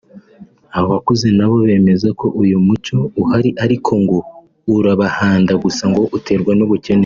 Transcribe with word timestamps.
Abakuze 0.79 1.27
nabo 1.37 1.55
bemeza 1.67 2.07
ko 2.19 2.27
uyu 2.41 2.57
muco 2.67 2.97
uhari 3.21 3.49
ariko 3.63 3.91
ngo 4.01 4.17
urabahanda 4.75 5.53
gusa 5.63 5.83
ngo 5.91 6.01
uterwa 6.17 6.51
n’ubukene 6.55 6.99